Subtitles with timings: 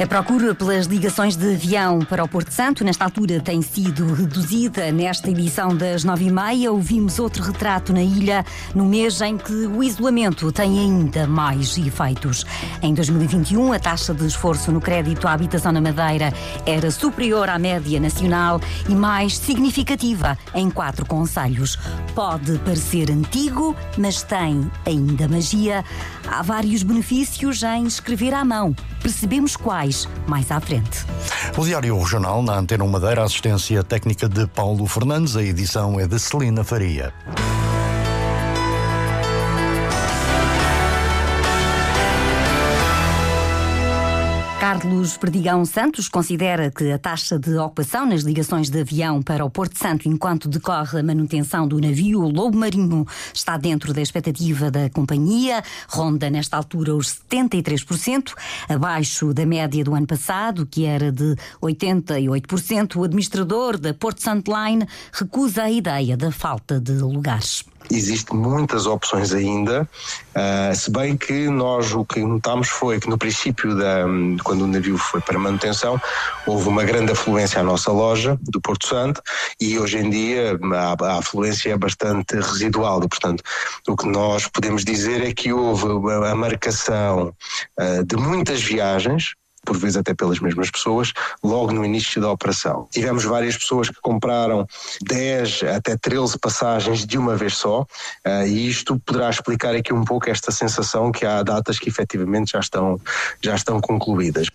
[0.00, 4.90] A procura pelas ligações de avião para o Porto Santo, nesta altura, tem sido reduzida.
[4.90, 8.42] Nesta edição das nove e meia, ouvimos outro retrato na ilha,
[8.74, 12.46] no mês em que o isolamento tem ainda mais efeitos.
[12.80, 16.32] Em 2021, a taxa de esforço no crédito à habitação na Madeira
[16.64, 18.58] era superior à média nacional
[18.88, 21.78] e mais significativa em quatro conselhos.
[22.14, 25.84] Pode parecer antigo, mas tem ainda magia.
[26.26, 28.74] Há vários benefícios em escrever à mão.
[29.02, 31.04] Percebemos quais mais à frente.
[31.56, 36.18] O Diário Regional, na Antena Madeira, assistência técnica de Paulo Fernandes, a edição é de
[36.18, 37.12] Celina Faria.
[44.60, 49.48] Carlos Perdigão Santos considera que a taxa de ocupação nas ligações de avião para o
[49.48, 54.90] Porto Santo enquanto decorre a manutenção do navio Lobo Marinho está dentro da expectativa da
[54.90, 58.34] companhia, ronda nesta altura os 73%,
[58.68, 62.96] abaixo da média do ano passado, que era de 88%.
[62.96, 68.86] O administrador da Porto Santo Line recusa a ideia da falta de lugares existem muitas
[68.86, 69.88] opções ainda,
[70.34, 74.04] uh, se bem que nós o que notámos foi que no princípio, da,
[74.44, 76.00] quando o navio foi para manutenção,
[76.46, 79.22] houve uma grande afluência à nossa loja do Porto Santo
[79.60, 83.02] e hoje em dia a, a afluência é bastante residual.
[83.02, 83.42] E, portanto,
[83.88, 85.86] o que nós podemos dizer é que houve
[86.26, 87.34] a marcação
[87.78, 92.88] uh, de muitas viagens, por vezes até pelas mesmas pessoas, logo no início da operação.
[92.90, 94.66] Tivemos várias pessoas que compraram
[95.02, 100.04] 10 até 13 passagens de uma vez só, uh, e isto poderá explicar aqui um
[100.04, 103.00] pouco esta sensação que há datas que efetivamente já estão,
[103.40, 104.48] já estão concluídas.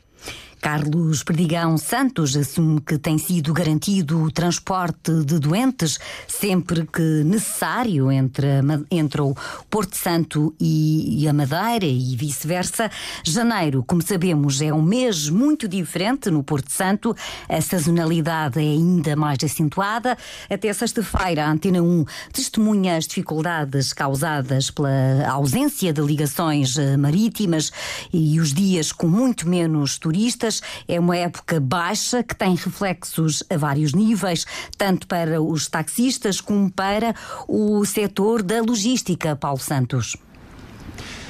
[0.62, 8.12] Carlos Perdigão Santos assume que tem sido garantido o transporte de doentes sempre que necessário
[8.12, 8.48] entre,
[8.90, 9.36] entre o
[9.70, 12.90] Porto Santo e a Madeira e vice-versa.
[13.24, 17.16] Janeiro, como sabemos, é um mês muito diferente no Porto Santo.
[17.48, 20.18] A sazonalidade é ainda mais acentuada.
[20.50, 27.72] Até sexta-feira, a Antena 1 testemunha as dificuldades causadas pela ausência de ligações eh, marítimas
[28.12, 30.45] e os dias com muito menos turistas
[30.88, 34.46] é uma época baixa que tem reflexos a vários níveis,
[34.78, 37.16] tanto para os taxistas como para
[37.48, 40.16] o setor da logística, Paulo Santos.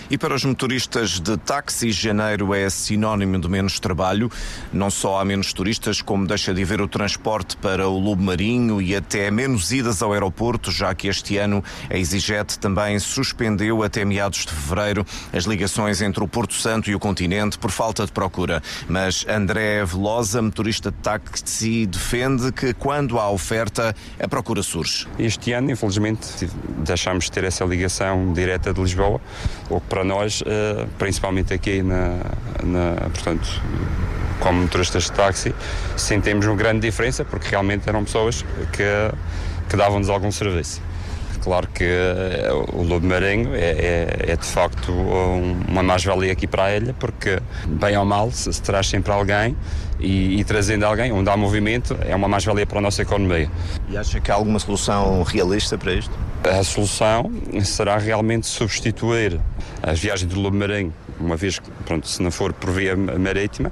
[0.10, 4.32] E para os motoristas de táxi, janeiro é sinónimo de menos trabalho.
[4.72, 8.80] Não só há menos turistas, como deixa de haver o transporte para o Lobo Marinho
[8.80, 14.06] e até menos idas ao aeroporto, já que este ano a EasyJet também suspendeu até
[14.06, 18.12] meados de fevereiro as ligações entre o Porto Santo e o continente por falta de
[18.12, 18.62] procura.
[18.88, 25.08] Mas André Velosa, motorista de táxi, defende que quando há oferta, a procura surge.
[25.18, 26.48] Este ano, infelizmente,
[26.84, 29.20] deixámos de ter essa ligação direta de Lisboa,
[29.68, 32.18] o que para nós, eh, principalmente aqui na,
[32.62, 33.62] na portanto,
[34.42, 35.56] como motoristas de táxi,
[35.96, 38.84] sentimos uma grande diferença porque realmente eram pessoas que,
[39.70, 40.82] que davam-nos algum serviço.
[41.42, 43.70] Claro que eh, o Lobo Marinho é,
[44.28, 48.52] é, é de facto uma mais-valia aqui para a ilha, porque, bem ou mal, se,
[48.52, 49.56] se traz sempre alguém
[49.98, 53.50] e, e, trazendo alguém, onde há movimento, é uma mais-valia para a nossa economia.
[53.90, 56.12] E acha que há alguma solução realista para isto?
[56.46, 57.32] A solução
[57.64, 59.40] será realmente substituir
[59.82, 63.72] as viagens do Lobo Marinho, uma vez que, pronto, se não for por via marítima,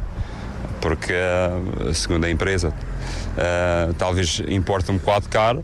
[0.82, 5.64] porque, uh, segundo a empresa, uh, talvez importa um bocado caro,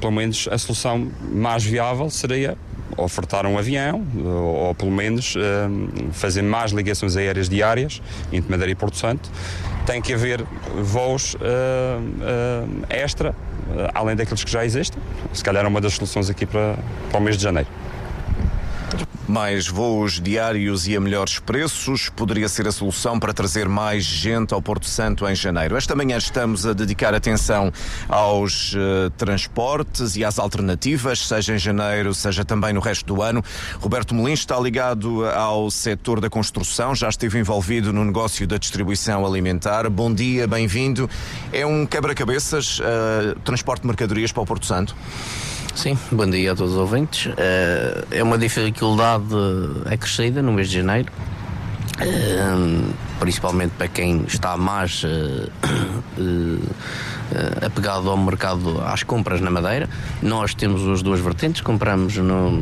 [0.00, 2.56] pelo menos a solução mais viável seria
[2.96, 8.00] ofertar um avião ou, ou pelo menos uh, fazer mais ligações aéreas diárias
[8.32, 9.28] entre Madeira e Porto Santo.
[9.86, 10.44] Tem que haver
[10.82, 11.38] voos uh,
[12.88, 13.34] extra,
[13.94, 15.00] além daqueles que já existem.
[15.32, 16.76] Se calhar é uma das soluções aqui para,
[17.10, 17.68] para o mês de janeiro.
[19.26, 24.52] Mais voos diários e a melhores preços poderia ser a solução para trazer mais gente
[24.52, 25.78] ao Porto Santo em janeiro.
[25.78, 27.72] Esta manhã estamos a dedicar atenção
[28.06, 33.42] aos uh, transportes e às alternativas, seja em janeiro, seja também no resto do ano.
[33.80, 39.24] Roberto Molins está ligado ao setor da construção, já esteve envolvido no negócio da distribuição
[39.24, 39.88] alimentar.
[39.88, 41.08] Bom dia, bem-vindo.
[41.50, 44.94] É um quebra-cabeças uh, transporte de mercadorias para o Porto Santo?
[45.74, 47.32] Sim, bom dia a todos os ouvintes.
[47.36, 49.24] Eh, é uma dificuldade
[49.92, 51.12] acrescida no mês de janeiro,
[51.98, 55.48] eh, principalmente para quem está mais eh,
[57.64, 59.88] apegado ao mercado, às compras na Madeira.
[60.22, 62.60] Nós temos as duas vertentes, compramos no,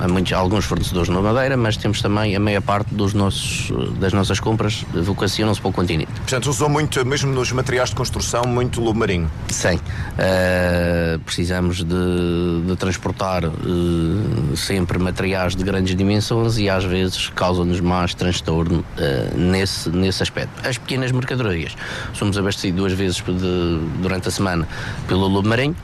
[0.00, 4.12] a muitos, alguns fornecedores na Madeira, mas temos também a meia parte dos nossos, das
[4.12, 6.10] nossas compras vocacionam-se para o continente.
[6.12, 9.30] Portanto, usou muito, mesmo nos materiais de construção, muito lobo marinho?
[9.48, 9.76] Sim.
[9.76, 17.80] Uh, precisamos de, de transportar uh, sempre materiais de grandes dimensões e às vezes causa-nos
[17.80, 20.66] mais transtorno uh, nesse, nesse aspecto.
[20.66, 21.74] As pequenas mercadorias.
[22.14, 24.66] Somos abastecidos duas vezes de, durante a semana
[25.08, 25.74] pelo lobo marinho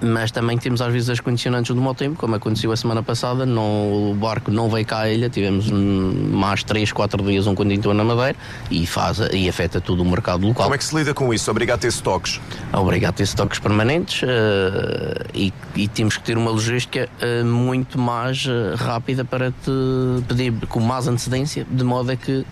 [0.00, 3.46] mas também temos às vezes as condicionantes do mau tempo, como aconteceu a semana passada.
[3.46, 7.94] Não, o barco não veio cá à ilha, tivemos mais 3, 4 dias um contentor
[7.94, 8.36] na Madeira
[8.70, 10.64] e, faz, e afeta todo o mercado local.
[10.64, 11.50] Como é que se lida com isso?
[11.50, 12.40] Obrigado a ter estoques?
[12.72, 14.26] Obrigado a ter estoques permanentes uh,
[15.34, 18.46] e, e, temos que ter uma logística uh, muito mais
[18.76, 19.70] rápida para te
[20.28, 22.44] pedir com mais antecedência, de modo a que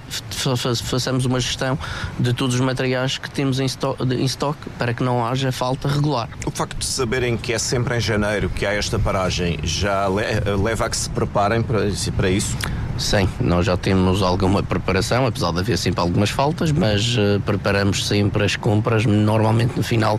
[0.82, 1.78] façamos uma gestão
[2.18, 5.88] de todos os materiais que temos em estoque, em estoque para que não haja falta
[5.88, 6.28] regular.
[6.46, 10.86] O facto de saberem que é sempre em janeiro que há esta paragem já leva
[10.86, 11.80] a que se preparem para,
[12.16, 12.56] para isso?
[12.98, 18.06] Sim, nós já temos alguma preparação, apesar de haver sempre algumas faltas, mas uh, preparamos
[18.06, 20.18] sempre as compras, normalmente no final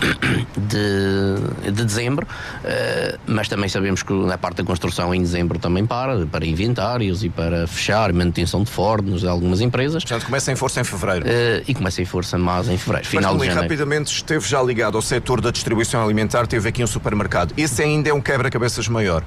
[0.56, 5.84] de, de dezembro, uh, mas também sabemos que na parte da construção em dezembro também
[5.84, 10.04] para, para inventários e para fechar manutenção de fornos de algumas empresas.
[10.04, 11.26] Portanto, começa em força em fevereiro.
[11.26, 13.62] Uh, e começa em força mais em fevereiro, final mas, de janeiro.
[13.62, 17.52] rapidamente esteve já ligado ao setor da distribuição alimentar, teve aqui um supermercado.
[17.56, 19.22] Esse ainda é um quebra-cabeças maior.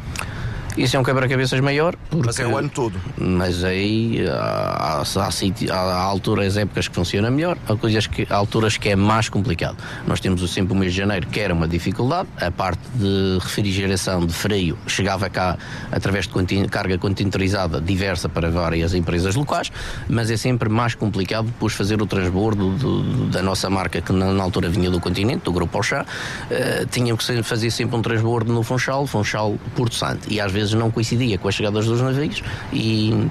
[0.77, 1.95] Isso é um quebra-cabeças maior.
[2.09, 3.00] Porque, mas é o ano todo.
[3.18, 8.77] Mas aí há, há, há, alturas, épocas que funciona melhor, há, coisas que, há alturas
[8.77, 9.77] que é mais complicado.
[10.06, 14.25] Nós temos sempre o mês de janeiro que era uma dificuldade, a parte de refrigeração,
[14.25, 15.57] de freio, chegava cá
[15.91, 19.71] através de carga continentorizada diversa para várias empresas locais,
[20.07, 24.31] mas é sempre mais complicado depois fazer o transbordo do, da nossa marca que na,
[24.31, 26.06] na, altura vinha do continente, do Grupo Auchá.
[26.06, 30.67] Uh, tínhamos que fazer sempre um transbordo no Funchal, Funchal Porto Santo, e às vezes
[30.72, 32.42] vezes não coincidia com as chegadas dos navios
[32.72, 33.30] e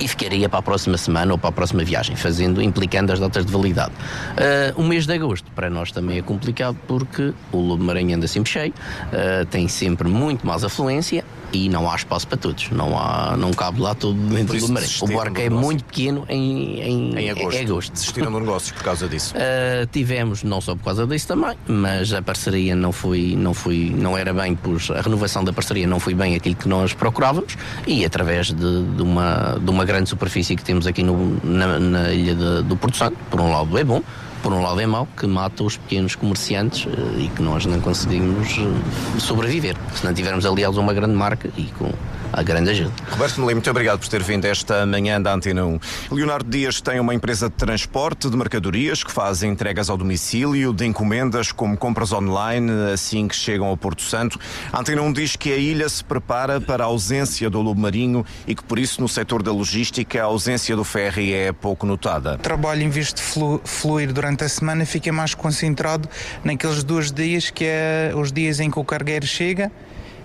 [0.00, 3.44] e ficaria para a próxima semana ou para a próxima viagem, fazendo, implicando as datas
[3.44, 3.92] de validade.
[4.32, 8.26] Uh, o mês de agosto para nós também é complicado porque o Lobo Maranhão anda
[8.26, 12.70] sempre cheio, uh, tem sempre muito mais afluência e não há espaço para todos.
[12.70, 14.82] Não, há, não cabe lá tudo dentro do mar.
[15.00, 17.56] O barco é muito pequeno em, em, em agosto.
[17.56, 17.92] Em agosto.
[17.92, 19.34] Desistiram do negócio por causa disso?
[19.34, 23.92] Uh, tivemos, não só por causa disso também, mas a parceria não foi, não foi,
[23.94, 27.56] não era bem, pois a renovação da parceria não foi bem aquilo que nós procurávamos
[27.86, 32.12] e através de, de uma, de uma grande superfície que temos aqui no, na, na
[32.12, 34.00] ilha de, do Porto Santo, por um lado é bom,
[34.40, 37.80] por um lado é mau, que mata os pequenos comerciantes eh, e que nós não
[37.80, 39.76] conseguimos eh, sobreviver.
[39.94, 41.92] Se não tivermos aliados a uma grande marca e com
[42.32, 42.92] a grande ajuda.
[43.10, 45.80] Roberto Melim, muito obrigado por ter vindo esta manhã da Antena 1.
[46.12, 50.86] Leonardo Dias tem uma empresa de transporte de mercadorias que faz entregas ao domicílio, de
[50.86, 54.38] encomendas como compras online assim que chegam ao Porto Santo.
[54.72, 58.24] A Antena 1 diz que a ilha se prepara para a ausência do lobo marinho
[58.46, 62.34] e que por isso no setor da logística a ausência do ferry é pouco notada.
[62.34, 63.20] O trabalho em vez de
[63.64, 66.08] fluir durante a semana fica mais concentrado
[66.44, 69.70] naqueles dois dias que é os dias em que o cargueiro chega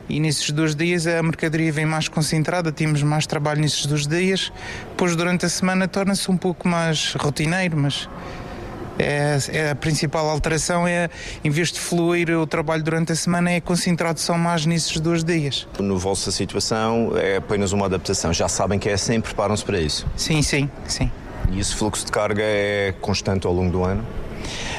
[0.08, 4.52] e nesses dois dias a mercadoria vem mais concentrada, temos mais trabalho nesses dois dias.
[4.90, 8.08] Depois, durante a semana, torna-se um pouco mais rotineiro, mas
[8.98, 11.10] é, é, a principal alteração é,
[11.44, 15.24] em vez de fluir o trabalho durante a semana, é concentrado só mais nesses dois
[15.24, 15.68] dias.
[15.80, 20.06] No vossa situação é apenas uma adaptação, já sabem que é assim, preparam-se para isso?
[20.16, 21.12] Sim, sim, sim.
[21.52, 24.06] E esse fluxo de carga é constante ao longo do ano?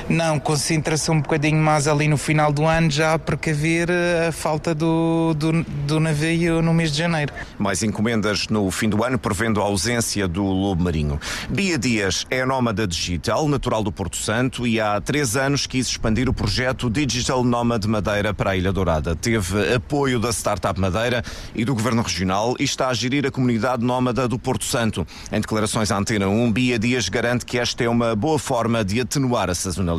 [0.09, 4.33] Não, concentra-se um bocadinho mais ali no final do ano, já a precaver eh, a
[4.33, 7.33] falta do, do, do, navio no mês de janeiro.
[7.59, 11.19] Mais encomendas no fim do ano, prevendo a ausência do lobo marinho.
[11.51, 16.29] Bia Dias é nómada digital, natural do Porto Santo, e há três anos quis expandir
[16.29, 19.17] o projeto Digital Nomad Madeira para a Ilha Dourada.
[19.17, 23.85] Teve apoio da Startup Madeira e do Governo Regional e está a gerir a comunidade
[23.85, 25.05] nómada do Porto Santo.
[25.33, 29.01] Em declarações à Antena 1, Bia Dias garante que esta é uma boa forma de
[29.01, 29.96] atenuar a sazonalidade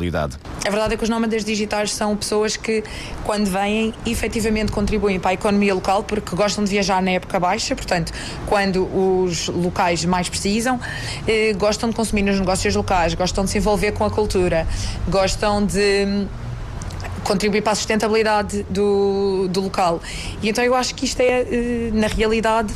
[0.68, 2.84] a verdade é que os nómadas digitais são pessoas que,
[3.24, 7.74] quando vêm, efetivamente contribuem para a economia local porque gostam de viajar na época baixa,
[7.74, 8.12] portanto,
[8.46, 10.78] quando os locais mais precisam,
[11.26, 14.66] eh, gostam de consumir nos negócios locais, gostam de se envolver com a cultura,
[15.08, 16.26] gostam de hum,
[17.24, 20.02] contribuir para a sustentabilidade do, do local.
[20.42, 22.74] E então eu acho que isto é, eh, na realidade,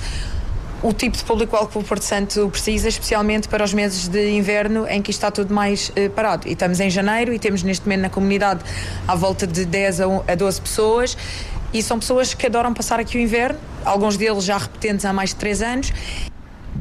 [0.83, 4.87] o tipo de público-alvo que o Porto Santo precisa, especialmente para os meses de inverno
[4.89, 6.49] em que está tudo mais eh, parado.
[6.49, 8.65] E estamos em janeiro e temos neste momento na comunidade
[9.07, 11.17] à volta de 10 a 12 pessoas
[11.73, 15.31] e são pessoas que adoram passar aqui o inverno, alguns deles já repetentes há mais
[15.31, 15.93] de 3 anos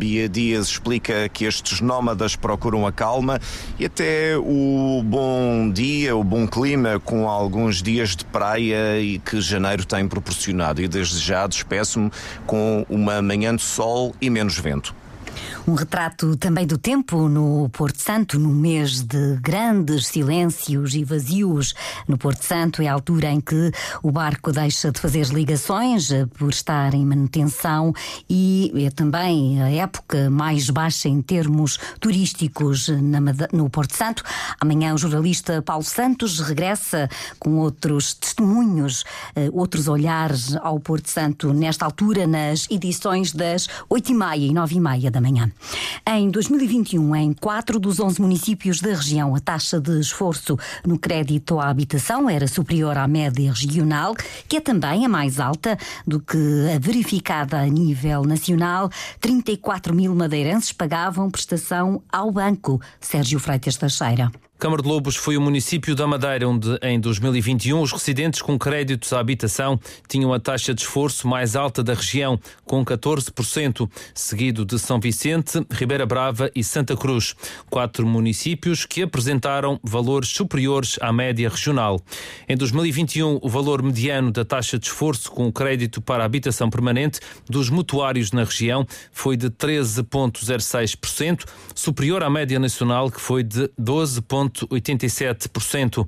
[0.02, 3.40] Bia Dias explica que estes nómadas procuram a calma
[3.78, 9.40] e até o bom dia, o bom clima, com alguns dias de praia e que
[9.40, 10.82] janeiro tem proporcionado.
[10.82, 12.10] E desde já despeço-me
[12.48, 14.96] com uma manhã de sol e menos vento.
[15.68, 21.76] Um retrato também do tempo no Porto Santo, no mês de grandes silêncios e vazios.
[22.08, 26.26] No Porto Santo é a altura em que o barco deixa de fazer ligações eh,
[26.26, 27.94] por estar em manutenção
[28.28, 32.90] e é também a época mais baixa em termos turísticos
[33.54, 34.24] no Porto Santo.
[34.60, 39.04] Amanhã o jornalista Paulo Santos regressa com outros testemunhos,
[39.36, 45.22] eh, outros olhares ao Porto Santo nesta altura nas edições das 8h30 e 9h30 da
[45.22, 45.51] manhã.
[46.08, 51.60] Em 2021, em quatro dos 11 municípios da região, a taxa de esforço no crédito
[51.60, 54.16] à habitação era superior à média regional,
[54.48, 56.38] que é também a mais alta do que
[56.76, 58.90] a verificada a nível nacional.
[59.20, 62.82] 34 mil madeirenses pagavam prestação ao banco.
[63.00, 64.32] Sérgio Freitas Teixeira.
[64.62, 69.12] Câmara de Lobos foi o município da Madeira onde, em 2021, os residentes com créditos
[69.12, 74.78] à habitação tinham a taxa de esforço mais alta da região, com 14%, seguido de
[74.78, 77.34] São Vicente, Ribeira Brava e Santa Cruz.
[77.72, 82.00] Quatro municípios que apresentaram valores superiores à média regional.
[82.48, 87.72] Em 2021, o valor mediano da taxa de esforço com crédito para habitação permanente dos
[87.72, 94.51] mutuários na região foi de 13,06%, superior à média nacional, que foi de 12,5%.
[94.54, 96.06] 1,87%.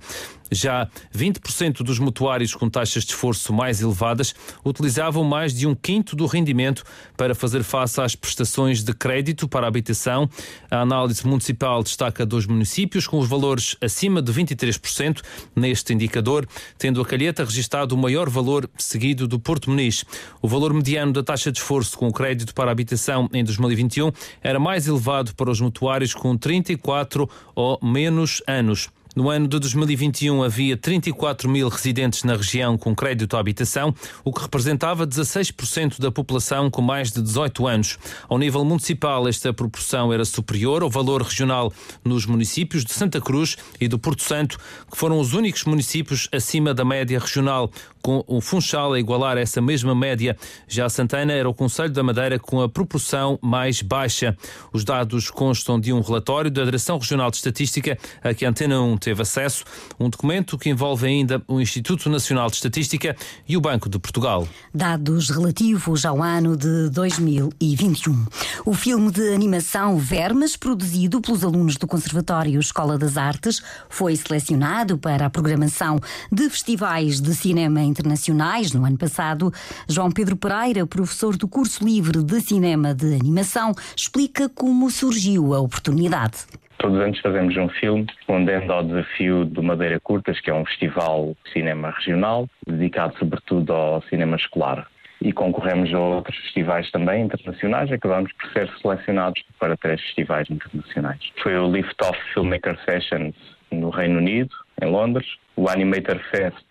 [0.53, 4.33] Já 20% dos mutuários com taxas de esforço mais elevadas
[4.63, 6.83] utilizavam mais de um quinto do rendimento
[7.17, 10.29] para fazer face às prestações de crédito para a habitação.
[10.69, 15.21] A análise municipal destaca dois municípios com os valores acima de 23%
[15.55, 20.05] neste indicador, tendo a Calheta registrado o maior valor seguido do Porto Muniz.
[20.41, 24.11] O valor mediano da taxa de esforço com o crédito para a habitação em 2021
[24.41, 28.89] era mais elevado para os mutuários com 34 ou menos anos.
[29.15, 33.93] No ano de 2021 havia 34 mil residentes na região com crédito à habitação,
[34.23, 37.99] o que representava 16% da população com mais de 18 anos.
[38.27, 41.71] Ao nível municipal, esta proporção era superior ao valor regional
[42.03, 44.57] nos municípios de Santa Cruz e do Porto Santo,
[44.89, 47.69] que foram os únicos municípios acima da média regional,
[48.03, 50.35] com o Funchal a igualar essa mesma média.
[50.67, 54.37] Já Santana era o Conselho da Madeira com a proporção mais baixa.
[54.73, 58.81] Os dados constam de um relatório da Direção Regional de Estatística a que a Antena
[58.81, 59.63] 1 teve acesso,
[59.97, 63.15] um documento que envolve ainda o Instituto Nacional de Estatística
[63.47, 64.45] e o Banco de Portugal.
[64.73, 68.25] Dados relativos ao ano de 2021.
[68.65, 74.97] O filme de animação Vermes, produzido pelos alunos do Conservatório Escola das Artes, foi selecionado
[74.97, 79.51] para a programação de festivais de cinema internacionais no ano passado.
[79.87, 85.59] João Pedro Pereira, professor do curso livre de cinema de animação, explica como surgiu a
[85.59, 86.45] oportunidade.
[86.79, 90.65] Todos os anos fazemos um filme respondendo ao desafio do Madeira Curtas, que é um
[90.65, 94.87] festival de cinema regional, dedicado sobretudo ao cinema escolar.
[95.21, 101.21] E concorremos a outros festivais também internacionais, acabamos por ser selecionados para três festivais internacionais.
[101.41, 103.35] Foi o Lift Off Filmmaker Sessions
[103.71, 106.65] no Reino Unido, em Londres, o Animator Fest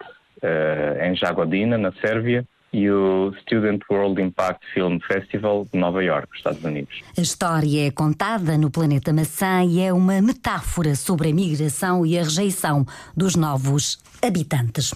[1.02, 6.64] em Jagodina, na Sérvia, e o Student World Impact Film Festival de Nova York, Estados
[6.64, 7.02] Unidos.
[7.16, 12.18] A história é contada no planeta Maçã e é uma metáfora sobre a migração e
[12.18, 14.94] a rejeição dos novos habitantes.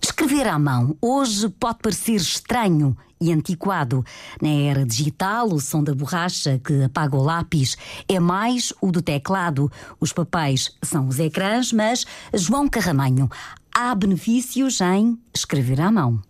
[0.00, 4.04] Escrever à mão hoje pode parecer estranho e antiquado.
[4.40, 7.76] Na era digital, o som da borracha que apaga o lápis
[8.08, 9.70] é mais o do teclado.
[9.98, 13.28] Os papéis são os ecrãs, mas João Carramanho,
[13.78, 16.20] há benefícios em escrever à mão.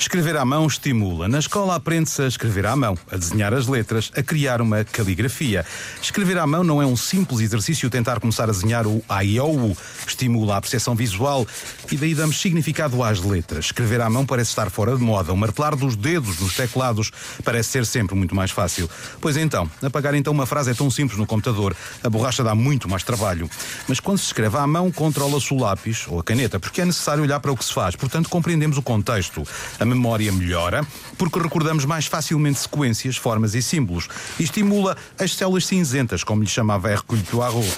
[0.00, 1.28] Escrever à mão estimula.
[1.28, 5.64] Na escola aprende-se a escrever à mão, a desenhar as letras, a criar uma caligrafia.
[6.00, 9.38] Escrever à mão não é um simples exercício tentar começar a desenhar o A e
[9.38, 9.76] o.
[10.06, 11.46] Estimula a percepção visual
[11.92, 13.66] e daí damos significado às letras.
[13.66, 15.34] Escrever à mão parece estar fora de moda.
[15.34, 17.10] O martelar dos dedos nos teclados
[17.44, 18.88] parece ser sempre muito mais fácil.
[19.20, 21.76] Pois então, apagar então uma frase é tão simples no computador.
[22.02, 23.50] A borracha dá muito mais trabalho.
[23.86, 27.22] Mas quando se escreve à mão, controla-se o lápis ou a caneta, porque é necessário
[27.22, 27.94] olhar para o que se faz.
[27.94, 29.46] Portanto, compreendemos o contexto.
[29.78, 30.86] A memória melhora
[31.18, 36.48] porque recordamos mais facilmente sequências, formas e símbolos e estimula as células cinzentas, como lhe
[36.48, 37.68] chamava Hercule Poirot.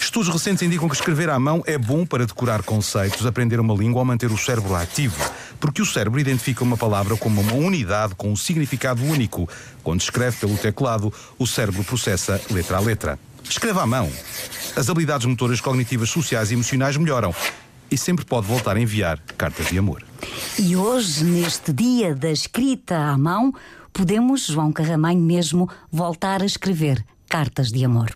[0.00, 4.00] Estudos recentes indicam que escrever à mão é bom para decorar conceitos, aprender uma língua
[4.00, 5.16] ou manter o cérebro ativo,
[5.58, 9.48] porque o cérebro identifica uma palavra como uma unidade com um significado único.
[9.82, 13.18] Quando escreve pelo teclado, o cérebro processa letra a letra.
[13.50, 14.10] Escreva à mão.
[14.76, 17.34] As habilidades motoras cognitivas sociais e emocionais melhoram
[17.90, 20.04] e sempre pode voltar a enviar cartas de amor.
[20.58, 23.52] E hoje, neste dia da escrita à mão,
[23.92, 28.14] podemos, João Carramanho mesmo, voltar a escrever cartas de amor.